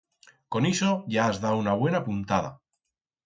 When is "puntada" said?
2.09-2.51